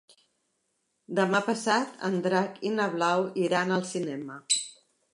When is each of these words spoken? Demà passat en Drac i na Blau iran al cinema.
Demà 1.19 1.41
passat 1.51 2.03
en 2.11 2.19
Drac 2.29 2.59
i 2.71 2.75
na 2.81 2.91
Blau 2.97 3.29
iran 3.47 3.79
al 3.81 3.89
cinema. 3.95 4.45